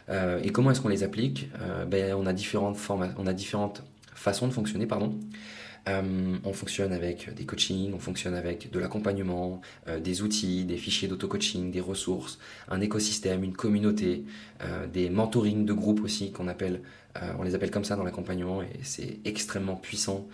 Euh, 0.10 0.40
et 0.44 0.50
comment 0.50 0.72
est-ce 0.72 0.82
qu'on 0.82 0.90
les 0.90 1.04
applique 1.04 1.50
euh, 1.62 1.86
ben, 1.86 2.14
on, 2.14 2.26
a 2.26 2.34
différentes 2.34 2.78
on 2.90 3.28
a 3.28 3.34
différentes 3.34 3.84
façons 4.14 4.48
de 4.48 4.54
fonctionner. 4.54 4.86
Pardon. 4.86 5.16
Euh, 5.88 6.36
on 6.44 6.54
fonctionne 6.54 6.92
avec 6.92 7.34
des 7.34 7.46
coachings, 7.46 7.94
on 7.94 8.00
fonctionne 8.00 8.36
avec 8.36 8.70
de 8.70 8.80
l'accompagnement, 8.80 9.62
des 10.04 10.22
outils, 10.22 10.66
des 10.66 10.78
fichiers 10.78 11.08
d'auto-coaching, 11.08 11.72
des 11.72 11.80
ressources, 11.80 12.38
un 12.68 12.82
écosystème, 12.82 13.44
une 13.44 13.54
communauté, 13.54 14.25
des 14.92 15.10
mentorings 15.10 15.66
de 15.66 15.74
groupe 15.74 16.04
aussi 16.04 16.32
qu'on 16.32 16.50
appelle, 16.50 16.82
on 17.39 17.44
les 17.44 17.56
appelle 17.56 17.72
comme 17.72 17.86
ça 17.86 17.96
dans 17.96 18.04
l'accompagnement 18.04 18.62
et 18.62 18.82
c'est 18.84 19.20
extrêmement 19.24 19.78
puissant. 19.78 20.28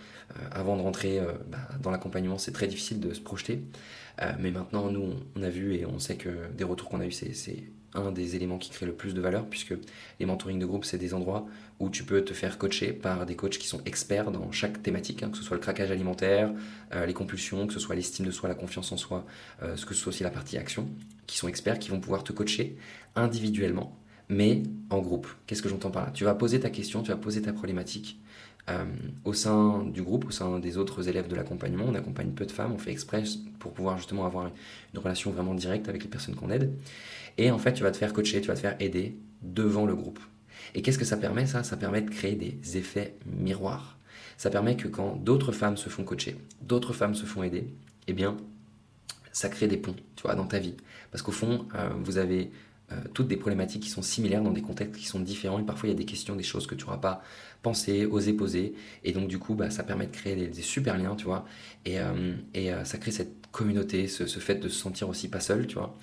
avant 0.50 0.76
de 0.76 0.82
rentrer 0.82 1.20
bah, 1.48 1.58
dans 1.80 1.92
l'accompagnement, 1.92 2.38
c'est 2.38 2.52
très 2.52 2.66
difficile 2.66 2.98
de 3.00 3.14
se 3.14 3.20
projeter. 3.20 3.62
mais 4.40 4.50
maintenant, 4.50 4.90
nous, 4.90 5.14
on 5.36 5.42
a 5.42 5.48
vu 5.48 5.74
et 5.76 5.86
on 5.86 6.00
sait 6.00 6.16
que 6.16 6.52
des 6.54 6.64
retours 6.64 6.88
qu'on 6.88 7.00
a 7.00 7.06
eu, 7.06 7.12
c'est 7.12 7.62
un 7.96 8.12
des 8.12 8.36
éléments 8.36 8.58
qui 8.58 8.70
crée 8.70 8.86
le 8.86 8.92
plus 8.92 9.14
de 9.14 9.20
valeur, 9.20 9.46
puisque 9.46 9.74
les 10.20 10.26
mentorings 10.26 10.58
de 10.58 10.66
groupe, 10.66 10.84
c'est 10.84 10.98
des 10.98 11.14
endroits 11.14 11.46
où 11.78 11.90
tu 11.90 12.04
peux 12.04 12.24
te 12.24 12.32
faire 12.32 12.58
coacher 12.58 12.92
par 12.92 13.26
des 13.26 13.36
coachs 13.36 13.58
qui 13.58 13.66
sont 13.66 13.82
experts 13.84 14.30
dans 14.30 14.50
chaque 14.52 14.82
thématique, 14.82 15.22
hein, 15.22 15.30
que 15.30 15.36
ce 15.36 15.42
soit 15.42 15.56
le 15.56 15.62
craquage 15.62 15.90
alimentaire, 15.90 16.52
euh, 16.94 17.06
les 17.06 17.14
compulsions, 17.14 17.66
que 17.66 17.72
ce 17.72 17.80
soit 17.80 17.94
l'estime 17.94 18.26
de 18.26 18.30
soi, 18.30 18.48
la 18.48 18.54
confiance 18.54 18.92
en 18.92 18.96
soi, 18.96 19.26
euh, 19.62 19.76
ce 19.76 19.84
que 19.84 19.94
ce 19.94 20.00
soit 20.00 20.10
aussi 20.10 20.22
la 20.22 20.30
partie 20.30 20.56
action, 20.56 20.88
qui 21.26 21.36
sont 21.36 21.48
experts, 21.48 21.78
qui 21.78 21.90
vont 21.90 22.00
pouvoir 22.00 22.24
te 22.24 22.32
coacher 22.32 22.76
individuellement, 23.14 23.98
mais 24.28 24.62
en 24.90 25.00
groupe. 25.00 25.28
Qu'est-ce 25.46 25.62
que 25.62 25.68
j'entends 25.68 25.90
par 25.90 26.06
là? 26.06 26.10
Tu 26.12 26.24
vas 26.24 26.34
poser 26.34 26.60
ta 26.60 26.70
question, 26.70 27.02
tu 27.02 27.10
vas 27.10 27.16
poser 27.16 27.42
ta 27.42 27.52
problématique. 27.52 28.18
Euh, 28.68 28.84
au 29.24 29.32
sein 29.32 29.84
du 29.84 30.02
groupe, 30.02 30.26
au 30.26 30.30
sein 30.32 30.58
des 30.58 30.76
autres 30.76 31.08
élèves 31.08 31.28
de 31.28 31.36
l'accompagnement, 31.36 31.84
on 31.86 31.94
accompagne 31.94 32.30
peu 32.32 32.44
de 32.46 32.50
femmes, 32.50 32.72
on 32.72 32.78
fait 32.78 32.90
exprès 32.90 33.22
pour 33.60 33.72
pouvoir 33.72 33.96
justement 33.96 34.26
avoir 34.26 34.50
une 34.92 34.98
relation 34.98 35.30
vraiment 35.30 35.54
directe 35.54 35.88
avec 35.88 36.02
les 36.02 36.08
personnes 36.08 36.34
qu'on 36.34 36.50
aide. 36.50 36.72
Et 37.38 37.52
en 37.52 37.58
fait, 37.58 37.74
tu 37.74 37.84
vas 37.84 37.92
te 37.92 37.96
faire 37.96 38.12
coacher, 38.12 38.40
tu 38.40 38.48
vas 38.48 38.54
te 38.54 38.60
faire 38.60 38.76
aider 38.80 39.16
devant 39.42 39.86
le 39.86 39.94
groupe. 39.94 40.18
Et 40.74 40.82
qu'est-ce 40.82 40.98
que 40.98 41.04
ça 41.04 41.16
permet 41.16 41.46
ça? 41.46 41.62
Ça 41.62 41.76
permet 41.76 42.02
de 42.02 42.10
créer 42.10 42.34
des 42.34 42.76
effets 42.76 43.14
miroirs. 43.24 43.98
Ça 44.36 44.50
permet 44.50 44.76
que 44.76 44.88
quand 44.88 45.16
d'autres 45.16 45.52
femmes 45.52 45.76
se 45.76 45.88
font 45.88 46.02
coacher, 46.02 46.36
d'autres 46.60 46.92
femmes 46.92 47.14
se 47.14 47.24
font 47.24 47.44
aider, 47.44 47.68
eh 48.08 48.12
bien, 48.12 48.36
ça 49.32 49.48
crée 49.48 49.68
des 49.68 49.76
ponts, 49.76 49.96
tu 50.16 50.22
vois, 50.22 50.34
dans 50.34 50.46
ta 50.46 50.58
vie. 50.58 50.74
Parce 51.12 51.22
qu'au 51.22 51.32
fond, 51.32 51.66
euh, 51.74 51.90
vous 52.02 52.18
avez 52.18 52.50
toutes 53.14 53.28
des 53.28 53.36
problématiques 53.36 53.82
qui 53.82 53.88
sont 53.88 54.02
similaires 54.02 54.42
dans 54.42 54.52
des 54.52 54.62
contextes 54.62 54.96
qui 55.00 55.06
sont 55.06 55.20
différents. 55.20 55.58
Et 55.58 55.64
parfois 55.64 55.88
il 55.88 55.92
y 55.92 55.94
a 55.94 55.98
des 55.98 56.04
questions, 56.04 56.36
des 56.36 56.42
choses 56.42 56.66
que 56.66 56.74
tu 56.74 56.84
n'auras 56.84 56.98
pas 56.98 57.22
pensé, 57.62 58.06
osé 58.06 58.32
poser. 58.32 58.74
Et 59.04 59.12
donc 59.12 59.28
du 59.28 59.38
coup 59.38 59.54
bah, 59.54 59.70
ça 59.70 59.82
permet 59.82 60.06
de 60.06 60.12
créer 60.12 60.36
des, 60.36 60.62
super 60.62 60.96
liens, 60.96 61.16
tu 61.16 61.24
vois, 61.24 61.46
et, 61.84 61.98
euh, 62.00 62.84
ça 62.84 62.98
crée 62.98 63.10
cette 63.10 63.48
communauté, 63.50 64.06
ce, 64.06 64.26
ce, 64.26 64.38
fait 64.38 64.56
de 64.56 64.68
se 64.68 64.78
sentir 64.78 65.08
aussi 65.08 65.28
pas 65.28 65.40
seul, 65.40 65.66
tu 65.66 65.74
vois, 65.74 65.96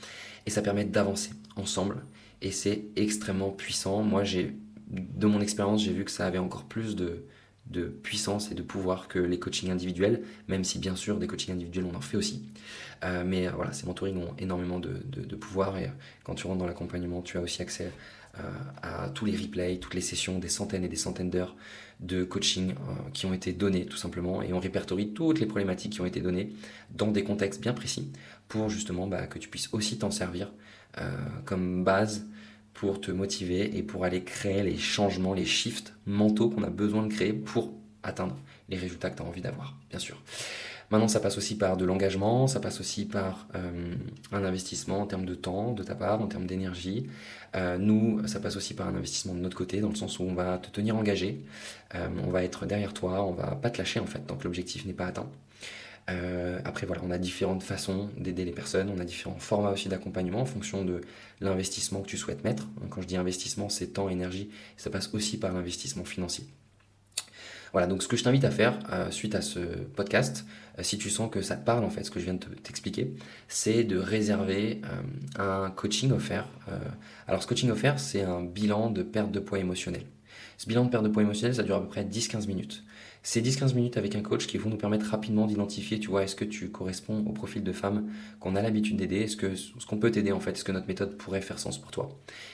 et 0.46 0.50
ça 0.50 0.62
permet 0.62 0.86
d'avancer 0.86 1.32
ensemble. 1.56 2.04
Et 2.42 2.52
c'est 2.52 2.84
extrêmement 2.98 3.52
puissant. 3.52 4.04
Moi, 4.04 4.26
j'ai, 4.26 4.54
de 4.90 5.28
mon 5.28 5.40
expérience, 5.40 5.82
j'ai 5.82 5.94
vu 5.94 6.04
que 6.04 6.12
ça 6.12 6.26
avait 6.28 6.40
encore 6.40 6.66
plus 6.66 6.96
de, 6.96 7.24
de 7.68 7.84
puissance 7.84 8.52
et 8.52 8.56
de 8.56 8.62
pouvoir 8.62 9.08
que 9.08 9.20
les 9.20 9.40
coachings 9.40 9.72
individuels, 9.72 10.24
même 10.48 10.64
si 10.64 10.80
bien 10.80 10.96
sûr 10.96 11.18
des 11.18 11.28
coachings 11.28 11.54
individuels 11.54 11.86
on 11.92 11.96
en 11.96 12.02
fait 12.02 12.18
aussi. 12.18 12.44
Euh, 13.04 13.24
mais 13.26 13.48
voilà, 13.48 13.72
ces 13.72 13.86
mentorings 13.86 14.18
ont 14.18 14.36
énormément 14.38 14.80
de, 14.80 15.36
pouvoir 15.36 15.78
et 15.78 15.90
quand 16.24 16.36
tu 16.36 16.48
rentres 16.48 16.60
dans 16.60 16.68
l'accompagnement, 16.68 17.22
tu 17.22 17.38
as 17.38 17.42
aussi 17.42 17.62
accès 17.62 17.92
à 18.82 19.10
tous 19.14 19.26
les 19.26 19.38
replays, 19.38 19.78
toutes 19.78 19.94
les 19.94 20.02
sessions, 20.02 20.40
des 20.40 20.50
centaines 20.50 20.84
et 20.84 20.88
des 20.88 20.96
centaines 20.96 21.30
d'heures 21.30 21.56
de 22.00 22.24
coaching 22.24 22.74
qui 23.14 23.28
ont 23.28 23.34
été 23.34 23.54
données 23.54 23.86
tout 23.86 23.98
simplement 23.98 24.42
et 24.42 24.54
on 24.54 24.60
répertorie 24.60 25.14
toutes 25.14 25.40
les 25.40 25.46
problématiques 25.46 25.94
qui 25.94 26.02
ont 26.02 26.06
été 26.06 26.20
données 26.20 26.52
dans 26.90 27.12
des 27.12 27.24
contextes 27.24 27.62
bien 27.62 27.74
précis 27.74 28.12
pour 28.48 28.70
justement 28.70 29.06
bah, 29.06 29.28
que 29.28 29.38
tu 29.38 29.50
puisses 29.50 29.70
aussi 29.72 30.00
t'en 30.00 30.10
servir 30.10 30.52
comme 31.46 31.84
base 31.84 32.26
pour 32.74 33.02
te 33.02 33.12
motiver 33.12 33.78
et 33.78 33.84
pour 33.84 34.04
aller 34.04 34.24
créer 34.24 34.64
les 34.64 34.78
changements, 34.78 35.34
les 35.34 35.46
shifts 35.46 35.94
mentaux 36.06 36.50
qu'on 36.50 36.64
a 36.64 36.70
besoin 36.70 37.06
de 37.06 37.14
créer 37.14 37.34
pour 37.34 37.74
atteindre 38.02 38.36
les 38.70 38.78
résultats 38.78 39.10
que 39.10 39.18
tu 39.18 39.24
as 39.24 39.26
envie 39.26 39.42
d'avoir, 39.42 39.78
bien 39.90 40.00
sûr. 40.00 40.22
Maintenant, 40.94 41.08
ça 41.08 41.20
passe 41.20 41.38
aussi 41.38 41.58
par 41.58 41.76
de 41.76 41.86
l'engagement, 41.86 42.46
ça 42.46 42.60
passe 42.60 42.80
aussi 42.80 43.06
par 43.06 43.48
euh, 43.56 43.96
un 44.32 44.44
investissement 44.44 45.02
en 45.02 45.08
termes 45.08 45.26
de 45.26 45.34
temps 45.34 45.72
de 45.72 45.82
ta 45.82 45.96
part, 45.96 46.22
en 46.22 46.28
termes 46.28 46.46
d'énergie. 46.46 47.08
Euh, 47.56 47.78
nous, 47.78 48.28
ça 48.28 48.40
passe 48.40 48.58
aussi 48.58 48.76
par 48.76 48.88
un 48.88 48.96
investissement 48.96 49.34
de 49.34 49.40
notre 49.40 49.58
côté, 49.58 49.82
dans 49.82 49.90
le 49.90 49.96
sens 49.96 50.20
où 50.20 50.24
on 50.24 50.36
va 50.36 50.60
te 50.60 50.70
tenir 50.70 50.96
engagé, 50.96 51.42
euh, 51.96 52.08
on 52.24 52.30
va 52.30 52.44
être 52.44 52.68
derrière 52.68 52.94
toi, 52.94 53.26
on 53.26 53.32
va 53.32 53.56
pas 53.56 53.72
te 53.72 53.80
lâcher 53.80 54.00
en 54.00 54.06
fait, 54.06 54.20
tant 54.20 54.36
que 54.36 54.44
l'objectif 54.44 54.86
n'est 54.86 54.94
pas 54.94 55.08
atteint. 55.08 55.28
Euh, 56.10 56.60
après, 56.66 56.86
voilà, 56.86 57.02
on 57.06 57.12
a 57.12 57.18
différentes 57.18 57.64
façons 57.64 58.10
d'aider 58.18 58.46
les 58.46 58.52
personnes, 58.52 58.90
on 58.90 59.00
a 59.00 59.06
différents 59.06 59.38
formats 59.38 59.72
aussi 59.72 59.88
d'accompagnement 59.88 60.42
en 60.42 60.46
fonction 60.46 60.84
de 60.84 61.02
l'investissement 61.40 62.02
que 62.02 62.08
tu 62.08 62.18
souhaites 62.18 62.44
mettre. 62.44 62.68
quand 62.90 63.02
je 63.02 63.08
dis 63.08 63.18
investissement, 63.18 63.70
c'est 63.70 63.88
temps, 63.88 64.10
énergie, 64.10 64.50
ça 64.78 64.90
passe 64.90 65.10
aussi 65.14 65.38
par 65.38 65.54
l'investissement 65.54 66.04
financier. 66.04 66.46
Voilà, 67.72 67.88
donc 67.88 68.04
ce 68.04 68.08
que 68.08 68.18
je 68.18 68.24
t'invite 68.24 68.44
à 68.44 68.52
faire 68.52 68.78
euh, 68.92 69.10
suite 69.10 69.34
à 69.34 69.42
ce 69.42 69.60
podcast, 69.60 70.46
euh, 70.78 70.84
si 70.84 71.00
tu 71.00 71.10
sens 71.10 71.32
que 71.32 71.42
ça 71.42 71.56
te 71.56 71.66
parle 71.66 71.84
en 71.84 71.90
fait, 71.90 72.04
ce 72.04 72.12
que 72.12 72.20
je 72.20 72.26
viens 72.26 72.36
de 72.36 72.46
t'expliquer, 72.62 73.16
c'est 73.48 73.84
de 73.84 73.98
réserver 73.98 74.82
un 75.40 75.72
coaching 75.72 76.12
offert. 76.12 76.48
alors 77.28 77.42
ce 77.42 77.48
coaching 77.48 77.72
offert, 77.72 78.00
c'est 78.00 78.22
un 78.22 78.44
bilan 78.44 78.92
de 78.92 79.02
perte 79.02 79.32
de 79.32 79.40
poids 79.40 79.60
émotionnel. 79.60 80.04
Ce 80.58 80.68
bilan 80.68 80.86
de 80.86 80.90
perte 80.90 81.04
de 81.04 81.10
poids 81.10 81.24
émotionnel, 81.24 81.56
ça 81.56 81.64
dure 81.64 81.76
à 81.76 81.82
peu 81.82 81.88
près 81.88 82.04
10-15 82.04 82.48
minutes. 82.48 82.84
C'est 83.26 83.42
10-15 83.42 83.74
minutes 83.74 83.98
avec 83.98 84.16
un 84.16 84.22
coach 84.22 84.48
qui 84.48 84.58
vont 84.58 84.70
nous 84.70 84.78
permettre 84.78 85.06
rapidement 85.06 85.48
d'identifier, 85.48 85.98
tu 85.98 86.10
vois, 86.10 86.24
est-ce 86.24 86.36
que 86.36 86.44
tu 86.44 86.70
corresponds 86.70 87.24
au 87.26 87.32
profil 87.32 87.64
de 87.64 87.72
femme 87.72 88.12
qu'on 88.42 88.56
a 88.56 88.62
l'habitude 88.62 88.98
d'aider, 88.98 89.22
est-ce 89.22 89.38
que 89.38 89.54
qu'on 89.88 89.98
peut 89.98 90.12
t'aider 90.12 90.34
en 90.34 90.42
fait, 90.42 90.52
est-ce 90.52 90.66
que 90.66 90.74
notre 90.74 90.88
méthode 90.88 91.18
pourrait 91.18 91.42
faire 91.42 91.58
sens 91.58 91.80
pour 91.80 91.92
toi. 91.92 92.10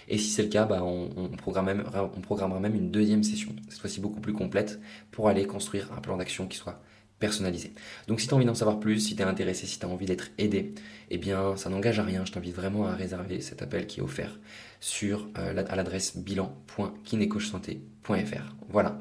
Et 0.08 0.20
si 0.20 0.30
c'est 0.30 0.44
le 0.44 0.50
cas, 0.50 0.66
bah, 0.66 0.84
on 0.84 1.30
programmera 1.38 2.60
même 2.60 2.76
une 2.76 2.92
deuxième 2.92 3.24
session, 3.24 3.56
cette 3.68 3.80
fois-ci 3.80 4.00
beaucoup 4.00 4.22
plus 4.22 4.34
complète, 4.34 4.80
pour 5.12 5.28
aller 5.28 5.46
construire 5.46 5.92
un 5.92 6.02
plan 6.02 6.18
d'action 6.18 6.48
qui 6.48 6.58
soit 6.58 6.82
personnalisé. 7.20 7.74
Donc 8.08 8.22
si 8.22 8.28
tu 8.28 8.34
as 8.34 8.38
envie 8.38 8.46
d'en 8.46 8.56
savoir 8.56 8.80
plus, 8.80 9.00
si 9.00 9.16
tu 9.16 9.22
es 9.22 9.26
intéressé, 9.26 9.68
si 9.68 9.78
tu 9.80 9.86
as 9.86 9.90
envie 9.90 10.06
d'être 10.06 10.30
aidé, 10.38 10.74
eh 11.10 11.18
bien 11.18 11.58
ça 11.58 11.70
n'engage 11.70 12.00
à 12.00 12.04
rien, 12.04 12.24
je 12.26 12.32
t'invite 12.32 12.56
vraiment 12.56 12.88
à 12.88 12.96
réserver 12.96 13.42
cet 13.42 13.62
appel 13.62 13.88
qui 13.88 14.00
est 14.00 14.04
offert 14.04 14.40
sur 14.80 15.28
euh, 15.38 15.66
à 15.68 15.76
l'adresse 15.76 16.16
bilan.kinecoachsanté.fr. 16.18 18.56
Voilà. 18.70 18.98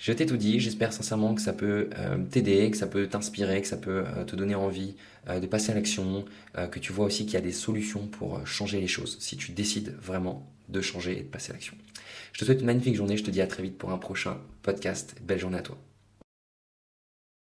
Je 0.00 0.14
t'ai 0.14 0.24
tout 0.24 0.38
dit, 0.38 0.60
j'espère 0.60 0.94
sincèrement 0.94 1.34
que 1.34 1.42
ça 1.42 1.52
peut 1.52 1.90
euh, 1.98 2.16
t'aider, 2.30 2.70
que 2.70 2.76
ça 2.78 2.86
peut 2.86 3.06
t'inspirer, 3.06 3.60
que 3.60 3.68
ça 3.68 3.76
peut 3.76 4.04
euh, 4.06 4.24
te 4.24 4.34
donner 4.34 4.54
envie 4.54 4.94
euh, 5.28 5.40
de 5.40 5.46
passer 5.46 5.72
à 5.72 5.74
l'action, 5.74 6.24
que 6.72 6.78
tu 6.78 6.92
vois 6.92 7.04
aussi 7.04 7.26
qu'il 7.26 7.34
y 7.34 7.36
a 7.36 7.42
des 7.42 7.52
solutions 7.52 8.06
pour 8.06 8.44
changer 8.46 8.80
les 8.80 8.88
choses 8.88 9.18
si 9.20 9.36
tu 9.36 9.52
décides 9.52 9.94
vraiment 10.00 10.50
de 10.68 10.80
changer 10.80 11.18
et 11.18 11.22
de 11.22 11.28
passer 11.28 11.50
à 11.50 11.52
l'action. 11.52 11.76
Je 12.32 12.40
te 12.40 12.44
souhaite 12.46 12.60
une 12.60 12.66
magnifique 12.66 12.96
journée, 12.96 13.16
je 13.16 13.24
te 13.24 13.30
dis 13.30 13.42
à 13.42 13.46
très 13.46 13.62
vite 13.62 13.76
pour 13.76 13.90
un 13.90 13.98
prochain 13.98 14.38
podcast. 14.62 15.14
Belle 15.22 15.38
journée 15.38 15.58
à 15.58 15.62
toi. 15.62 15.78